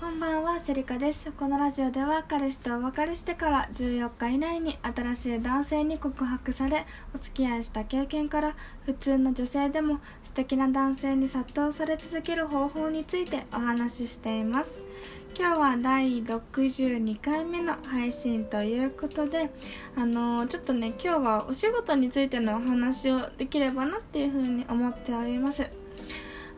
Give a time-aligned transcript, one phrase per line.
[0.00, 1.32] こんばんはセリカです。
[1.32, 6.86] このラジオでは彼氏とお別れしてから14日以内に新しい男性に告白され
[7.16, 8.54] お付き合いした経験から
[8.86, 14.78] 普通の女性でも素敵な男性に殺到され続ける方法についてお話ししています。
[15.36, 19.50] 今日は第62回目の配信ということで
[19.96, 25.87] あのー、ちょっとね今日はお仕事についてのお話をできればなっていうふうに思っております。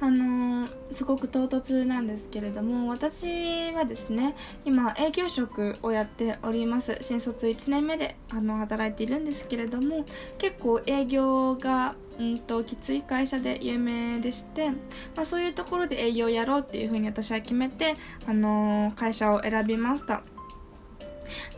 [0.00, 6.98] あの、すごく唐突なんですけれども私はですね今営業職をやっております。
[7.00, 10.04] 新卒1年目であの働いているんですけれども
[10.38, 14.76] 結構営業がうんときつい会社で有名でして、ま
[15.22, 17.94] あ、そういうところで営業をやろうっていうふうに私は決めて、
[18.26, 20.22] あの、会社を選びました。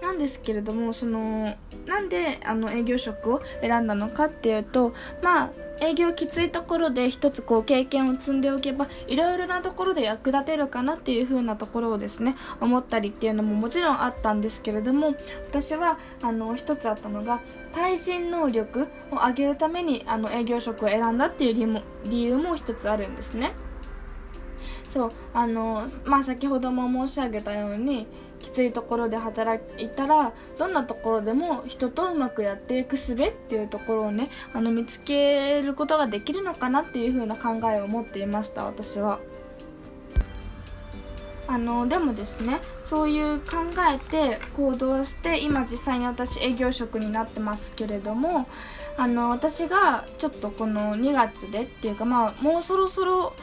[0.01, 5.51] なんですけれどもそのなんであの営業職を選んだのかっていうとまあ
[5.83, 17.41] 営業きついところで一つこう経験を積んでおけばいろいろなところで役立てるかなっていう風なところをですね思ったりっていうのももちろんあったんですけれども私はあの一つあったのが
[17.73, 23.53] 対人能力を上げるためにあの営業職を選んだっていう理由も理由も一つあるんですね。
[24.93, 28.07] そうあのまあ先ほども申し上げたように
[28.39, 39.19] きついところで働いたらどんなところでも人とうまくやっていく術っていうところをねあの見つけることができるのかなっていう風な考えを持っていました私は。
[41.49, 43.57] あのでもですねそういう考
[43.93, 48.47] えて行動して今実際に私営業職になってますけれども
[48.97, 53.35] あの私がちょっとこの2月でっていうかまあもうそろそろ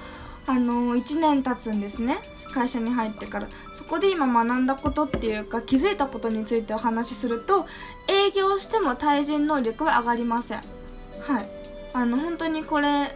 [0.49, 2.17] あの1年経つんですね。
[2.51, 3.47] 会社に入ってから。
[3.75, 7.67] そこで今学んだことっていうか気づいたことについてお話しすると
[8.07, 10.61] 営業しても対人能力は上がりません。
[11.21, 11.49] はい。
[11.93, 13.15] あの本当にこれ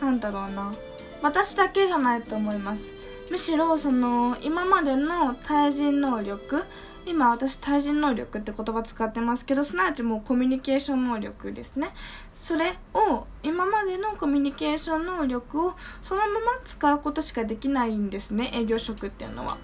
[0.00, 0.72] なんだろうな。
[1.20, 2.92] 私だけじゃないと思います。
[3.30, 6.64] むしろその今までの対人能力
[7.06, 11.94] 今私対人能力って言葉使ってますけどすなわちもうコミュニケーション能力ですね。
[12.36, 19.56] それを今までのコミュニケーション能力をそのまま使うことしかできないんですね営業職っていうのは。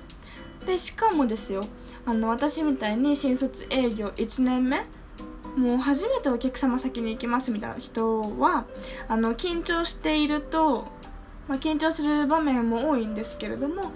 [0.67, 1.63] でしかもですよ
[2.07, 4.87] あの私みたいに新卒営業1年目
[5.57, 8.65] もう初めてお客様先に行きますみたいな人は
[9.07, 10.89] あの緊張していると、
[11.49, 13.93] まあ、緊張する場面も多いんですけれども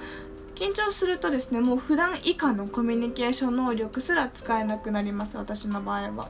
[0.54, 6.28] 緊張するとですねもう普段以下のコミュニケーション能力すら使えなくなります私の場合は。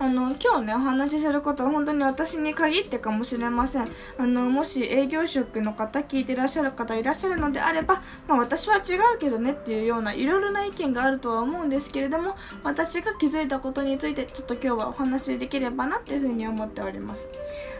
[0.00, 3.88] あの今日ねお話しすることは本当に私に限ってかもしれません。
[4.16, 17.28] あのもし営業職の方聞いてらっしゃる方いらっしゃるのであれば、まあ、私は違うけどねっていうようないろいろな意見があるとは思うんですけれども私が気づいたことについてちょっと今日はお話しできればなっていうふうに思っております。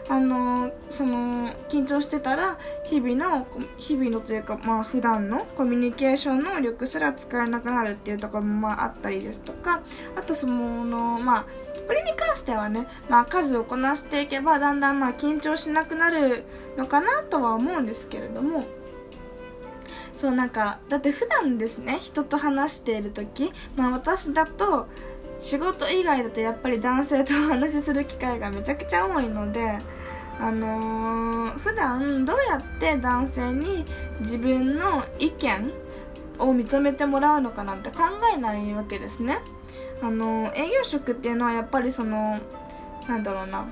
[0.09, 3.47] あのその緊張してたら日々の
[3.77, 9.81] 日々のというかまあ普段のコミュニケーション能力すら使えなくなるっていうところもまああったりですとか
[10.15, 11.45] あとそのまあ
[11.89, 16.43] これに関してはね、まあ、数をこなしていけばだんだんまあ緊張しなくなる
[16.77, 18.63] のかなとは思うんですけれども。
[20.15, 24.87] そうなんかだって普段ですね人と話している時、まあ、私だと
[25.39, 29.77] 仕事以外だとやっぱり男性とお話しする機会がめちゃくちゃ多いので
[30.39, 33.85] あのー、普段どうやって男性に
[34.19, 35.71] 自分の意見
[36.37, 39.39] を認めてもらうのかなんて考えないわけですね。
[40.01, 42.39] あの営業職っていうのはやっぱりその
[43.07, 43.69] なんだろうな。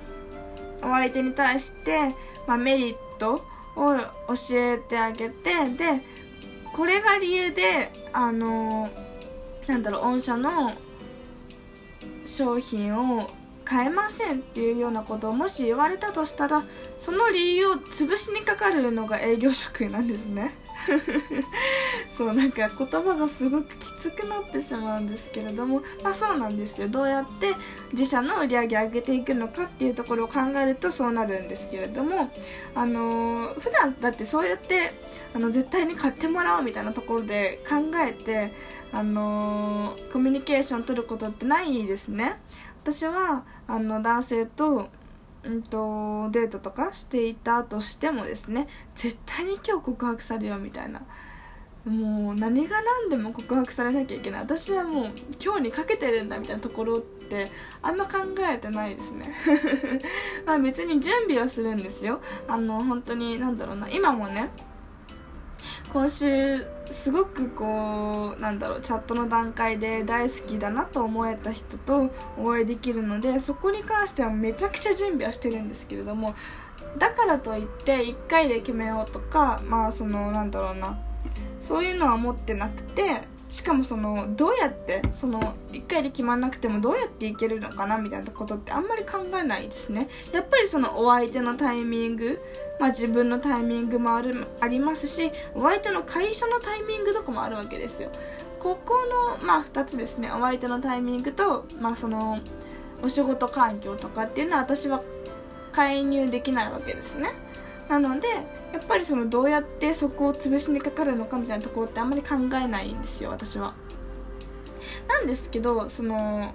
[0.81, 2.09] お相手に対して、
[2.45, 3.33] まあ、メリット
[3.75, 6.01] を教えてあげてで
[6.73, 8.89] これが理由であの
[9.67, 10.73] なんだろう御社の
[12.25, 13.27] 商品を
[13.65, 16.63] 買えませんっていうようなことをもし言われたとしたら
[16.99, 20.55] その理由を潰しにかかるのが営業職なんですね。
[22.15, 26.87] そうなんか言葉がすごくきつくなってしまうんですけれどもまあそうなんですよ。
[26.87, 27.53] どうやって
[27.91, 32.31] 自社の売り上げ上げていくのかっていうところを考えるとそうなるんですけれども
[32.75, 34.91] あのー、普段だってそうやって
[35.33, 38.51] あの絶対に買ってもらおうみたいなところで考えて
[38.91, 42.39] あのー、コミュニケーション取ることってないですね。
[42.83, 44.89] 私はあの男性と
[45.43, 51.01] うんとデートとかしていたとしてもですね絶対に今日告白されようみたいな
[51.87, 54.41] もう何が何でも告白されなきゃいけない。
[54.41, 55.11] 私はもう
[55.43, 57.47] 今日にかけてるんだみたいなところって
[57.81, 58.19] あんま考
[58.53, 59.33] えてないですね。
[60.45, 62.19] まあ別に準備はするんですよ。
[62.47, 63.89] あの本当に何だろうな。
[63.89, 64.49] 今もね
[65.91, 76.35] 今週すごくこうなんだろうチャットの段階で大好きだなと思えた人とお会いできるのでそこに関してはめちゃくちゃ準備はしてるんですけれども
[76.97, 80.99] だからといって1回で決めようとかまあそのなんだろうな。
[81.61, 90.09] そういうのは持ってなくてしかもそのどうやってその1回で決まんなくてもどうやっていけるのかなみたいなことってあんまり考えないですね。
[90.33, 92.41] やっぱりそのお相手のタイミング
[92.79, 98.09] まあ自分のタイミングもあるありますしお相手の会社のタイミングとかもあるわけですよ。
[98.59, 98.95] ここ
[99.39, 100.29] のまあ2つですね。
[100.31, 102.39] お相手のタイミングとまあその
[103.01, 105.01] お仕事環境とかっていうのは私は
[105.71, 107.29] 介入できないわけですね。
[107.87, 113.73] なのでやっぱりそのどうやってそこを潰しにかかるのかみたいなところってあんまり考えないんですよ私は。
[115.07, 116.53] なんですけどその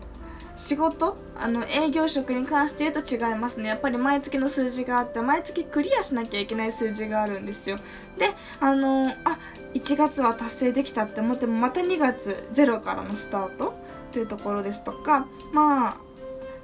[0.57, 1.17] 仕事？
[1.35, 3.69] あの営業職に関して言うと違いますね。
[3.69, 7.77] やっぱり毎月の数字があって毎月クリアしなきゃいけない数字があるんですよ。
[8.19, 8.31] で
[8.61, 9.39] あのあ
[9.75, 13.75] 1月は達成できたって思ってもまた2月ゼロからのスタート
[14.13, 15.97] というところですとかまあ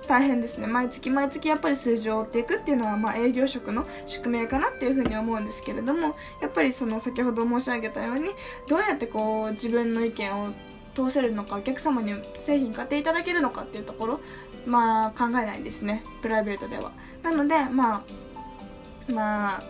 [0.09, 0.67] 大変ですね。
[0.67, 8.31] 毎月毎月やっぱり数字を追っていくっていうのは、ま、営業職の宿命かなっていうふうに思うんですけれどもやっぱりその先ほど申し上げたように
[8.67, 10.49] どうやってこう自分の意見を
[10.95, 14.21] 通せるのかお客様に製品買っていただけるのかっていうところ
[14.67, 16.03] まあ考えないですね。
[16.23, 16.91] プライベートでは。
[17.23, 19.63] なのでまあまあ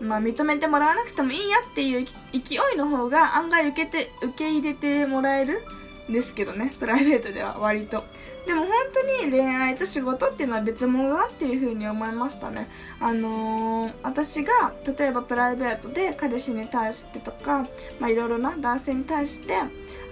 [0.00, 5.62] まあ、認めてもらわなくてもいいやっていう勢いの方が案外受けて受け入れてもらえる
[6.08, 8.04] ですけどねプライベートでは割と。
[8.46, 12.68] でも本当に恋愛と仕事っていうのは別物だっていう風に思いましたね。
[13.00, 17.66] あのー、私が例えばプライベートで彼氏に対してとか
[17.98, 19.56] まあいろいろな男性に対して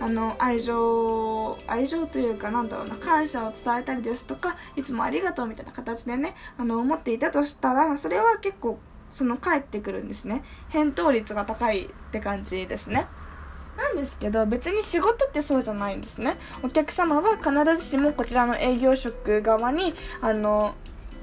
[0.01, 8.81] あの愛情愛情というかなんだろうな感謝を伝えたりですとかいつもありがとうみたいな形でねあの思っていたとしたらそれは結構
[9.13, 10.43] その返ってくるんですね。
[10.71, 13.07] 返答率が高いって感じですね。
[13.77, 20.75] なんですけど別に仕事ってそうじゃないんですねお客様は必ずしもこちらの営業職側にあの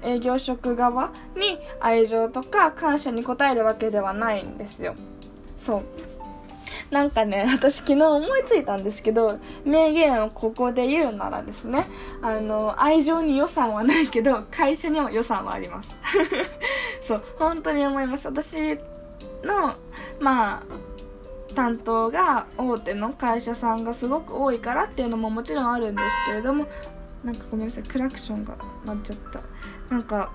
[0.03, 4.95] 営業職側に愛情とか感謝に応えるわけではないんですよ
[5.57, 5.83] そう
[6.91, 11.85] なんかね、私昨日思いついたんですけど、名言をここで言うならですね、
[12.21, 15.97] あの、愛情に予算はないけど、会社には予算はあります。
[17.01, 18.27] そう、本当に思います。
[18.27, 18.77] 私
[19.43, 19.73] の、
[20.19, 20.63] まあ、
[21.53, 26.67] 担当が大手の会社さんがすごく多いからっていうのももちろんあるんですけれども
[27.23, 29.41] なんかごめんなさいクラクションが鳴っちゃった。
[29.93, 30.31] なんか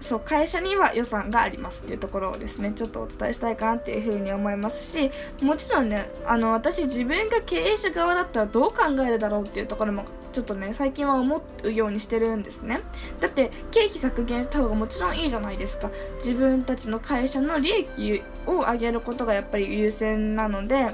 [0.00, 5.10] そう会社には予算がありますっていうところをですねちょっとお伝えしたいかなっていうふうに思いますし
[5.42, 12.80] もちろんねあの私自分が経営者側だったらどう考えるだろうっていうところもちょっとね最近は思うようにしてるんですね。
[13.20, 15.90] だって経費削減した方がもちろんいいじゃないですか。
[16.18, 20.88] 自分たちの会社の利益を上げることがやっぱり優先なので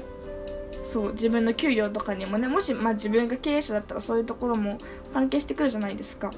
[0.85, 4.77] そう自分の給料とかにもねもし、まあ、自分が経営者だったらそういうところも
[5.13, 6.31] 関係してくるじゃないですか。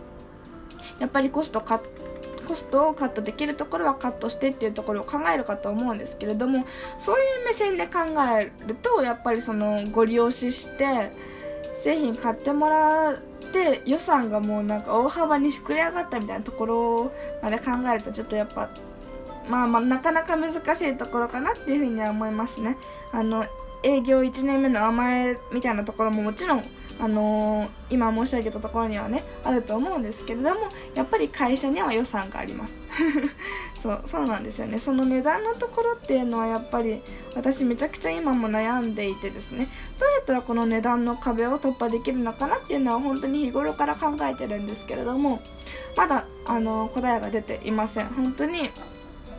[0.99, 1.79] やっぱりコストカッ
[2.45, 6.65] コストをカットできるところはカットしてっていうところを考えるかと思うんですけれども
[6.99, 7.99] そういう目線で考
[8.39, 11.11] えるとやっぱりそのご利用しして
[11.77, 13.17] 製品買ってもらっ
[13.51, 17.11] て予算がもうなんか大幅に膨れ上がったみたいなところ
[17.41, 18.69] まで考えるとちょっとやっぱ
[19.49, 22.77] まあまあなかなか難しいところかなっていうふうには思いますね。
[23.11, 23.45] あの
[23.83, 26.63] 営業1年目の甘えみたいなところももちろん
[26.99, 32.73] あのー、今申し上げたところにはねあると思うんですけれどもやっぱり会社には予算があります。
[33.81, 34.79] そうそうなんですよね。
[34.79, 37.01] その値段のところっていうのはやっぱり
[37.35, 39.67] 私めちゃくちゃ今も悩んでいてですね。
[39.99, 45.39] どうやったらこの値段の壁を突破できるのかなっていうのは本当に日頃から考えてるんですけれども
[45.95, 48.07] まだあの答えが出ていません。
[48.07, 48.71] 本当に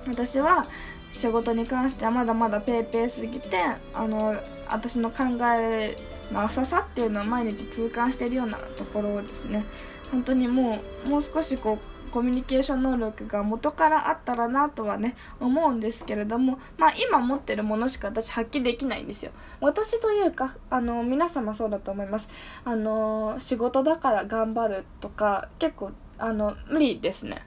[0.06, 0.66] 私は
[1.12, 3.58] 仕事に関してはまだまだペーペーすぎて
[3.94, 4.36] あの
[4.68, 5.24] 私の考
[5.58, 5.96] え
[6.32, 9.64] の浅さっていうのを毎日痛感しているようなところをですね。
[10.10, 19.32] 本当にもうもう少しこうコミュニケーション能力が元からあったらなとはね思うんですけれどもまあ今持ってるものしか私発揮できないんですよ。
[19.60, 22.28] 私というかあの皆様そうだと思います。
[22.64, 27.42] あの仕事だから頑張るとか結構あの無理ですね。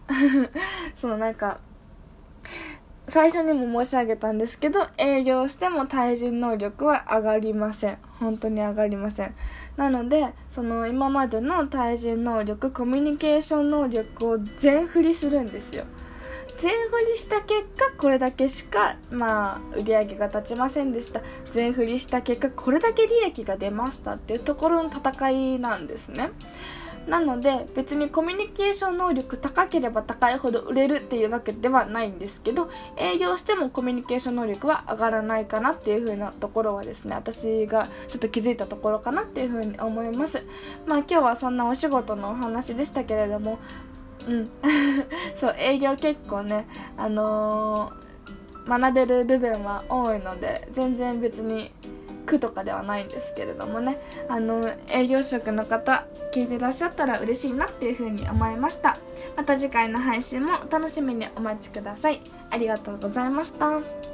[0.95, 1.59] そのなんか
[3.10, 7.98] 最初にも申し上げたんですけど営業しても対人能力は上がりません。
[8.20, 9.36] 本当に上がりません。
[9.78, 15.86] なのでその今までの対人能力コミュニケーション能力を全振りするんですよ。
[16.60, 21.22] 全振りした結果これだけしかまあ売り上げが立ちませんでした。
[21.51, 26.32] 全振りした結果これだけ利益が出ましたっていうところの戦いなんですね。
[27.08, 40.46] なので別にコミュニケーション能力高ければ高いほど売れるっていうわけではないんですけど営業してもコミュニケーション能力は上がらないかなっていう風なところはですね私がちょっと気づいたところかなっていう風に思います。
[40.86, 43.60] まあ今日はそんなお仕事のお話でしたけれども
[44.27, 44.50] うん。
[45.36, 51.72] そう営業結構ねあのー、学べる部分は多いので全然別に
[52.29, 53.98] 苦とかではないんですけれどもね。
[54.27, 58.98] あの営業職の方聞いてらっしゃったら嬉しいなっていうふうに思いました。
[59.36, 62.21] また次回の配信もお楽しみにお待ちください。
[62.51, 64.09] ありがとうございました。